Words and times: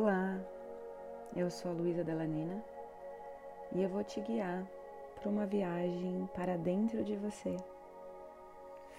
Olá, 0.00 0.38
eu 1.34 1.50
sou 1.50 1.72
a 1.72 1.74
Luísa 1.74 2.04
Delanina 2.04 2.64
e 3.72 3.82
eu 3.82 3.88
vou 3.88 4.04
te 4.04 4.20
guiar 4.20 4.64
para 5.16 5.28
uma 5.28 5.44
viagem 5.44 6.30
para 6.32 6.56
dentro 6.56 7.02
de 7.02 7.16
você, 7.16 7.56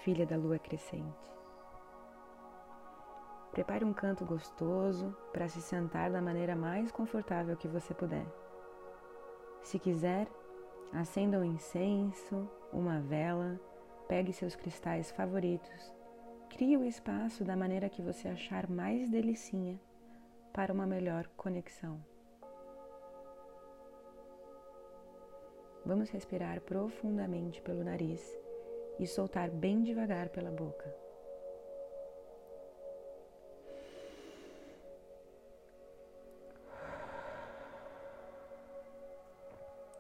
filha 0.04 0.26
da 0.26 0.36
lua 0.36 0.60
crescente. 0.60 1.32
Prepare 3.54 3.86
um 3.86 3.94
canto 3.94 4.26
gostoso 4.26 5.16
para 5.32 5.48
se 5.48 5.62
sentar 5.62 6.12
da 6.12 6.22
maneira 6.22 6.54
mais 6.54 6.92
confortável 6.92 7.56
que 7.56 7.70
você 7.70 7.94
puder. 7.94 8.26
Se 9.64 9.80
quiser, 9.80 10.28
acenda 10.92 11.40
um 11.40 11.46
incenso, 11.46 12.46
uma 12.74 13.00
vela, 13.00 13.58
pegue 14.10 14.34
seus 14.34 14.54
cristais 14.54 15.12
favoritos, 15.12 15.96
crie 16.50 16.76
o 16.76 16.84
espaço 16.84 17.46
da 17.46 17.56
maneira 17.56 17.88
que 17.88 18.02
você 18.02 18.28
achar 18.28 18.70
mais 18.70 19.10
delicinha 19.10 19.80
para 20.60 20.74
uma 20.74 20.86
melhor 20.86 21.26
conexão. 21.38 22.04
Vamos 25.86 26.10
respirar 26.10 26.60
profundamente 26.60 27.62
pelo 27.62 27.82
nariz 27.82 28.38
e 29.00 29.08
soltar 29.08 29.50
bem 29.50 29.82
devagar 29.82 30.28
pela 30.28 30.52
boca. 30.52 30.94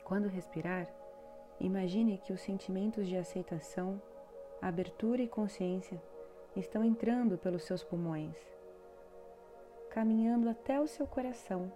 Quando 0.04 0.28
respirar, 0.28 0.94
imagine 1.58 2.18
que 2.18 2.34
os 2.34 2.42
sentimentos 2.42 3.08
de 3.08 3.16
aceitação, 3.16 4.02
abertura 4.62 5.22
e 5.22 5.28
consciência 5.30 6.04
estão 6.54 6.84
entrando 6.84 7.38
pelos 7.38 7.64
seus 7.64 7.82
pulmões 7.82 8.59
caminhando 9.90 10.50
até 10.50 10.80
o 10.80 10.88
seu 10.88 11.08
coração, 11.08 11.72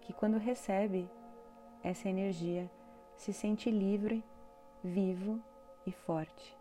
que 0.00 0.12
quando 0.12 0.38
recebe 0.38 1.10
essa 1.82 2.08
energia 2.08 2.70
se 3.16 3.32
sente 3.32 3.70
livre, 3.70 4.24
vivo 4.82 5.40
e 5.86 5.92
forte. 5.92 6.56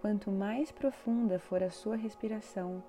Quanto 0.00 0.30
mais 0.30 0.70
profunda 0.70 1.38
for 1.38 1.62
a 1.62 1.70
sua 1.70 1.96
respiração, 1.96 2.82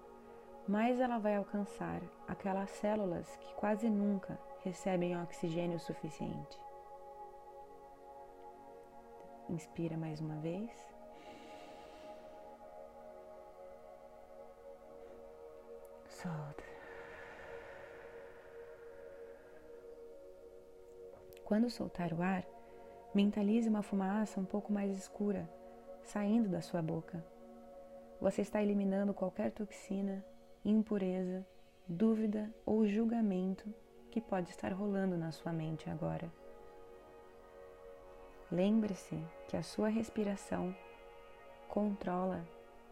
mais 0.68 1.00
ela 1.00 1.18
vai 1.18 1.36
alcançar 1.36 2.02
aquelas 2.28 2.70
células 2.72 3.36
que 3.38 3.54
quase 3.56 3.90
nunca 3.90 4.38
recebem 4.64 5.20
oxigênio 5.22 5.80
suficiente. 5.80 6.60
Inspira 9.50 9.96
mais 9.96 10.20
uma 10.20 10.36
vez. 10.38 10.97
Solta. 16.18 16.64
Quando 21.46 21.70
soltar 21.70 22.12
o 22.12 22.24
ar, 22.24 22.44
mentalize 23.14 23.70
uma 23.70 23.84
fumaça 23.84 24.40
um 24.40 24.46
pouco 24.46 24.74
mais 24.74 24.98
escura 24.98 25.48
saindo 26.02 26.50
da 26.50 26.60
sua 26.60 26.82
boca. 26.82 27.24
Você 28.20 28.42
está 28.42 28.64
eliminando 28.64 29.14
qualquer 29.14 29.52
toxina, 29.52 30.26
impureza, 30.66 31.46
dúvida 31.88 32.52
ou 32.66 32.88
julgamento 32.88 33.72
que 34.10 34.20
pode 34.20 34.50
estar 34.50 34.74
rolando 34.74 35.16
na 35.16 35.32
sua 35.32 35.54
mente 35.54 35.88
agora. 35.88 36.34
Lembre-se 38.52 39.24
que 39.48 39.56
a 39.56 39.62
sua 39.62 39.88
respiração 39.88 40.76
controla 41.70 42.44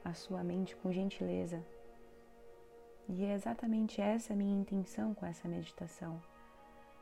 a 0.03 0.14
sua 0.14 0.44
mente 0.44 0.75
com 0.75 0.91
gentileza 0.91 1.66
e 3.07 3.23
é 3.23 3.33
exatamente 3.33 4.01
essa 4.01 4.33
a 4.33 4.35
minha 4.35 4.59
intenção 4.59 5.13
com 5.13 5.25
essa 5.25 5.47
meditação. 5.47 6.21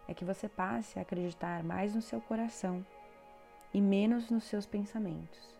É 0.08 0.14
que 0.14 0.26
você 0.26 0.50
passe 0.50 1.00
a 1.00 1.02
acreditar 1.02 1.64
mais 1.64 1.96
no 1.96 2.02
seu 2.02 2.20
coração 2.20 2.86
e 3.74 3.82
menos 3.82 4.30
nos 4.30 4.44
seus 4.44 4.66
pensamentos. 4.66 5.54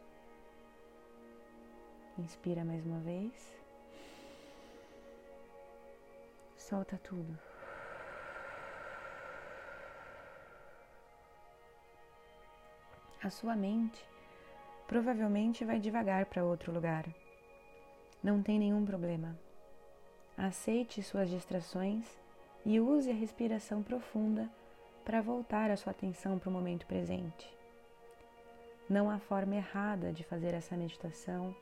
Inspira 2.18 2.64
mais 2.64 2.86
uma 2.86 3.00
vez. 3.00 3.54
Solta 6.58 6.98
tudo. 6.98 7.38
A 13.24 13.30
sua 13.30 13.56
mente 13.56 14.06
provavelmente 14.86 15.64
vai 15.64 15.80
devagar 15.80 16.26
para 16.26 16.44
outro 16.44 16.74
lugar. 16.74 17.06
Não 18.22 18.44
tem 18.44 18.60
nenhum 18.60 18.86
problema. 18.86 19.36
Aceite 20.38 21.04
suas 21.04 21.30
distrações 21.30 22.06
e 22.66 22.80
use 22.80 23.12
a 23.12 23.14
respiração 23.14 23.84
profunda 23.84 24.50
para 25.06 25.22
voltar 25.22 25.70
a 25.70 25.78
sua 25.78 25.92
atenção 25.92 26.40
para 26.40 26.50
o 26.50 26.52
momento 26.52 26.88
presente. 26.88 27.56
Não 28.90 29.10
há 29.10 29.20
forma 29.20 29.56
errada 29.56 30.12
de 30.12 30.24
fazer 30.24 30.54
essa 30.54 30.76
meditação, 30.76 31.56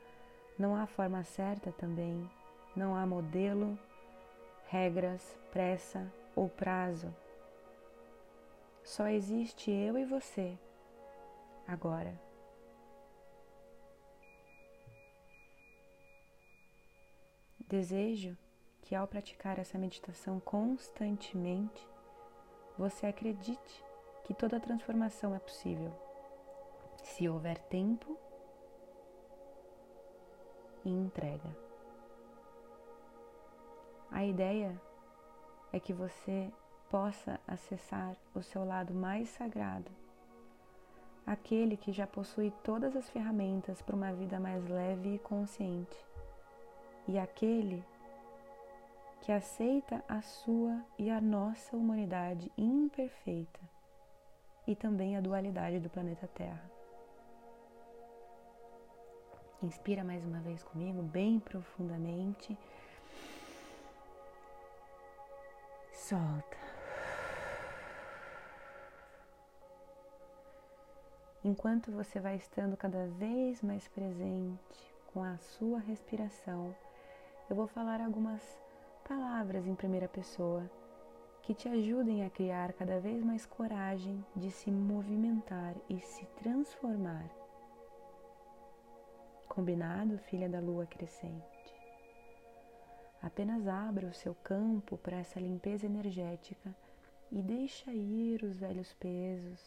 não 0.58 0.74
há 0.74 0.86
forma 0.86 1.22
certa 1.22 1.70
também, 1.72 2.28
não 2.74 2.96
há 2.96 3.06
modelo, 3.06 3.78
regras, 4.68 5.38
pressa 5.50 6.10
ou 6.34 6.48
prazo. 6.48 7.14
Só 8.82 9.06
existe 9.08 9.70
eu 9.70 9.98
e 9.98 10.04
você, 10.04 10.58
agora. 11.66 12.18
Desejo 17.68 18.36
que 18.82 18.94
ao 18.94 19.06
praticar 19.06 19.58
essa 19.58 19.78
meditação 19.78 20.38
constantemente, 20.40 21.88
você 22.76 23.06
acredite 23.06 23.84
que 24.24 24.34
toda 24.34 24.60
transformação 24.60 25.34
é 25.34 25.38
possível. 25.38 25.92
Se 27.02 27.28
houver 27.28 27.58
tempo 27.62 28.16
e 30.84 30.90
entrega. 30.90 31.56
A 34.10 34.24
ideia 34.24 34.80
é 35.72 35.80
que 35.80 35.92
você 35.92 36.52
possa 36.90 37.40
acessar 37.46 38.14
o 38.34 38.42
seu 38.42 38.64
lado 38.64 38.92
mais 38.92 39.30
sagrado, 39.30 39.90
aquele 41.26 41.76
que 41.76 41.92
já 41.92 42.06
possui 42.06 42.52
todas 42.62 42.94
as 42.94 43.08
ferramentas 43.08 43.80
para 43.80 43.96
uma 43.96 44.12
vida 44.12 44.38
mais 44.38 44.68
leve 44.68 45.14
e 45.14 45.18
consciente, 45.18 45.96
e 47.08 47.18
aquele 47.18 47.82
que 49.22 49.30
aceita 49.30 50.04
a 50.08 50.20
sua 50.20 50.84
e 50.98 51.08
a 51.08 51.20
nossa 51.20 51.76
humanidade 51.76 52.50
imperfeita 52.58 53.60
e 54.66 54.74
também 54.74 55.16
a 55.16 55.20
dualidade 55.20 55.78
do 55.78 55.88
planeta 55.88 56.26
Terra. 56.26 56.68
Inspira 59.62 60.02
mais 60.02 60.24
uma 60.24 60.40
vez 60.40 60.64
comigo, 60.64 61.02
bem 61.02 61.38
profundamente. 61.38 62.58
Solta. 65.92 66.56
Enquanto 71.44 71.92
você 71.92 72.18
vai 72.18 72.34
estando 72.34 72.76
cada 72.76 73.06
vez 73.06 73.62
mais 73.62 73.86
presente 73.86 74.92
com 75.12 75.22
a 75.22 75.38
sua 75.38 75.78
respiração, 75.78 76.74
eu 77.48 77.54
vou 77.54 77.68
falar 77.68 78.00
algumas 78.00 78.42
palavras 79.02 79.66
em 79.66 79.74
primeira 79.74 80.08
pessoa 80.08 80.70
que 81.42 81.54
te 81.54 81.68
ajudem 81.68 82.24
a 82.24 82.30
criar 82.30 82.72
cada 82.72 83.00
vez 83.00 83.22
mais 83.22 83.44
coragem 83.44 84.24
de 84.34 84.50
se 84.50 84.70
movimentar 84.70 85.74
e 85.88 86.00
se 86.00 86.24
transformar. 86.42 87.28
Combinado, 89.48 90.16
filha 90.18 90.48
da 90.48 90.60
lua 90.60 90.86
crescente? 90.86 91.74
Apenas 93.20 93.66
abra 93.68 94.06
o 94.06 94.14
seu 94.14 94.34
campo 94.34 94.96
para 94.98 95.18
essa 95.18 95.38
limpeza 95.38 95.86
energética 95.86 96.74
e 97.30 97.42
deixa 97.42 97.92
ir 97.92 98.42
os 98.42 98.58
velhos 98.58 98.92
pesos 98.94 99.60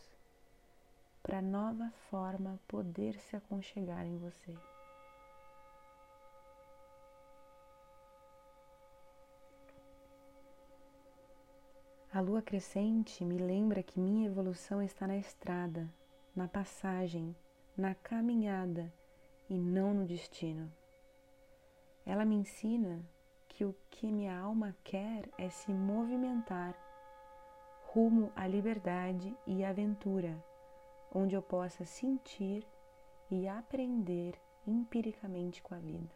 para 1.21 1.39
a 1.39 1.41
nova 1.41 1.91
forma 2.09 2.59
poder 2.67 3.19
se 3.19 3.35
aconchegar 3.35 4.05
em 4.05 4.17
você. 4.17 4.55
A 12.15 12.21
lua 12.21 12.41
crescente 12.41 13.25
me 13.25 13.37
lembra 13.37 13.83
que 13.83 13.99
minha 13.99 14.27
evolução 14.27 14.81
está 14.81 15.05
na 15.05 15.17
estrada, 15.17 15.93
na 16.33 16.47
passagem, 16.47 17.35
na 17.75 17.93
caminhada 17.93 18.89
e 19.49 19.57
não 19.57 19.93
no 19.93 20.05
destino. 20.05 20.71
Ela 22.05 22.23
me 22.23 22.35
ensina 22.35 23.05
que 23.49 23.65
o 23.65 23.75
que 23.89 24.09
minha 24.09 24.39
alma 24.39 24.73
quer 24.81 25.27
é 25.37 25.49
se 25.49 25.73
movimentar 25.73 26.73
rumo 27.87 28.31
à 28.33 28.47
liberdade 28.47 29.35
e 29.45 29.65
aventura, 29.65 30.41
onde 31.13 31.35
eu 31.35 31.41
possa 31.41 31.83
sentir 31.83 32.65
e 33.29 33.45
aprender 33.45 34.39
empiricamente 34.65 35.61
com 35.61 35.75
a 35.75 35.79
vida. 35.79 36.15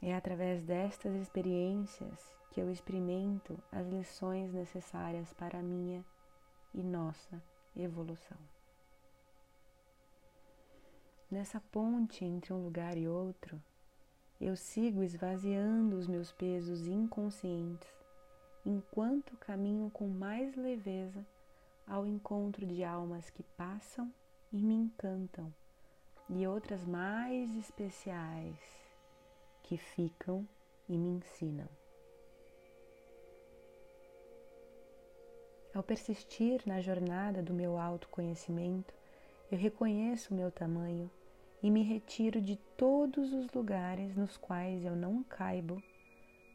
É 0.00 0.14
através 0.14 0.62
destas 0.62 1.14
experiências 1.14 2.36
que 2.50 2.60
eu 2.60 2.70
experimento 2.70 3.58
as 3.70 3.86
lições 3.86 4.52
necessárias 4.52 5.32
para 5.32 5.58
a 5.58 5.62
minha 5.62 6.04
e 6.74 6.82
nossa 6.82 7.42
evolução. 7.74 8.38
Nessa 11.30 11.60
ponte 11.60 12.24
entre 12.24 12.52
um 12.52 12.64
lugar 12.64 12.96
e 12.96 13.08
outro, 13.08 13.60
eu 14.40 14.56
sigo 14.56 15.02
esvaziando 15.02 15.96
os 15.96 16.06
meus 16.06 16.30
pesos 16.32 16.86
inconscientes 16.86 17.88
enquanto 18.64 19.36
caminho 19.36 19.90
com 19.90 20.08
mais 20.08 20.54
leveza 20.56 21.26
ao 21.86 22.06
encontro 22.06 22.66
de 22.66 22.82
almas 22.84 23.30
que 23.30 23.42
passam 23.42 24.12
e 24.52 24.62
me 24.62 24.74
encantam 24.74 25.52
e 26.28 26.46
outras 26.46 26.84
mais 26.84 27.54
especiais 27.56 28.58
que 29.62 29.76
ficam 29.76 30.46
e 30.88 30.98
me 30.98 31.08
ensinam. 31.08 31.68
Ao 35.76 35.82
persistir 35.82 36.62
na 36.64 36.80
jornada 36.80 37.42
do 37.42 37.52
meu 37.52 37.76
autoconhecimento, 37.76 38.94
eu 39.52 39.58
reconheço 39.58 40.32
o 40.32 40.34
meu 40.34 40.50
tamanho 40.50 41.10
e 41.62 41.70
me 41.70 41.82
retiro 41.82 42.40
de 42.40 42.56
todos 42.78 43.30
os 43.34 43.52
lugares 43.52 44.16
nos 44.16 44.38
quais 44.38 44.86
eu 44.86 44.96
não 44.96 45.22
caibo 45.22 45.82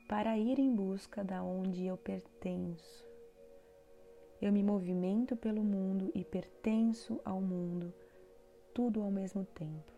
para 0.09 0.35
ir 0.39 0.57
em 0.57 0.75
busca 0.75 1.23
da 1.23 1.43
onde 1.43 1.85
eu 1.85 1.95
pertenço. 1.97 3.07
Eu 4.41 4.51
me 4.51 4.63
movimento 4.63 5.35
pelo 5.35 5.63
mundo 5.63 6.11
e 6.15 6.25
pertenço 6.25 7.21
ao 7.23 7.39
mundo, 7.39 7.93
tudo 8.73 9.03
ao 9.03 9.11
mesmo 9.11 9.45
tempo. 9.45 9.93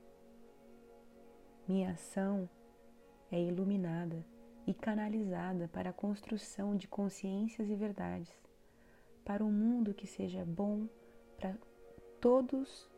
Minha 1.66 1.92
ação 1.92 2.50
é 3.32 3.42
iluminada 3.42 4.22
e 4.68 4.74
canalizada 4.74 5.70
para 5.70 5.92
a 5.92 5.94
construção 5.94 6.76
de 6.76 6.90
consciências 6.90 7.70
e 7.70 7.76
verdades 7.78 8.44
para 9.24 9.44
um 9.44 9.52
mundo 9.52 9.94
que 9.94 10.08
seja 10.08 10.44
bom 10.46 10.88
para 11.38 11.56
todos 12.20 12.90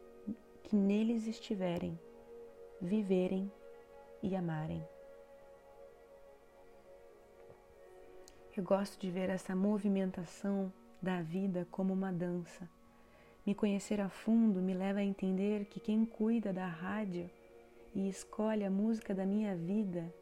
que 0.63 0.75
neles 0.75 1.27
estiverem, 1.27 1.99
viverem 2.81 3.51
e 4.21 4.35
amarem. 4.35 4.83
Eu 8.55 8.63
gosto 8.63 8.99
de 8.99 9.11
ver 9.11 9.29
essa 9.29 9.55
movimentação 9.55 10.71
da 11.01 11.21
vida 11.21 11.67
como 11.69 11.93
uma 11.93 12.11
dança. 12.11 12.69
Me 13.45 13.53
conhecer 13.53 13.99
a 14.01 14.09
fundo 14.09 14.61
me 14.61 14.73
leva 14.73 14.99
a 14.99 15.03
entender 15.03 15.65
que 15.65 15.79
quem 15.79 16.05
cuida 16.05 16.53
da 16.53 16.65
rádio 16.65 17.29
e 17.93 18.09
escolhe 18.09 18.63
a 18.63 18.71
música 18.71 19.13
da 19.13 19.25
minha 19.25 19.55
vida 19.55 20.13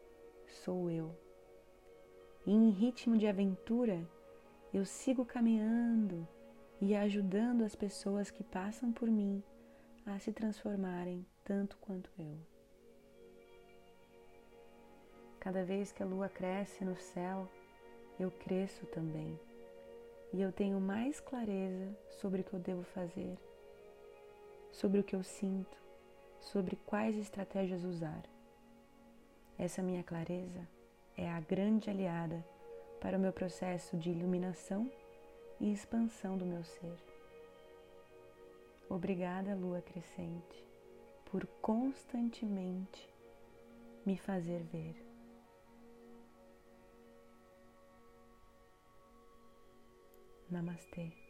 sou 0.63 0.89
eu. 0.89 1.15
E 2.45 2.51
em 2.51 2.69
ritmo 2.69 3.17
de 3.17 3.27
aventura, 3.27 4.05
eu 4.73 4.85
sigo 4.85 5.23
caminhando 5.23 6.27
e 6.81 6.95
ajudando 6.95 7.63
as 7.63 7.75
pessoas 7.75 8.31
que 8.31 8.43
passam 8.43 8.91
por 8.91 9.09
mim 9.09 9.43
a 10.03 10.17
se 10.17 10.33
transformarem 10.33 11.23
tanto 11.45 11.77
quanto 11.77 12.09
eu. 12.17 12.35
Cada 15.39 15.63
vez 15.63 15.91
que 15.91 16.01
a 16.01 16.05
lua 16.05 16.27
cresce 16.27 16.83
no 16.83 16.95
céu, 16.95 17.47
eu 18.19 18.31
cresço 18.31 18.85
também 18.87 19.39
e 20.33 20.41
eu 20.41 20.51
tenho 20.51 20.81
mais 20.81 21.19
clareza 21.19 21.95
sobre 22.19 22.41
o 22.41 22.43
que 22.43 22.53
eu 22.53 22.59
devo 22.59 22.83
fazer, 22.83 23.37
sobre 24.71 24.99
o 24.99 25.03
que 25.03 25.15
eu 25.15 25.21
sinto, 25.21 25.77
sobre 26.41 26.75
quais 26.87 27.15
estratégias 27.15 27.83
usar. 27.83 28.23
Essa 29.55 29.83
minha 29.83 30.03
clareza 30.03 30.67
é 31.15 31.29
a 31.29 31.39
grande 31.39 31.91
aliada 31.91 32.43
para 33.03 33.17
o 33.17 33.19
meu 33.19 33.33
processo 33.33 33.97
de 33.97 34.09
iluminação 34.09 34.89
e 35.59 35.73
expansão 35.73 36.37
do 36.37 36.45
meu 36.45 36.63
ser. 36.63 36.97
Obrigada, 38.89 39.53
lua 39.53 39.81
crescente, 39.81 40.65
por 41.25 41.45
constantemente 41.61 43.13
me 44.05 44.17
fazer 44.17 44.63
ver. 44.63 44.95
Namastê. 50.49 51.22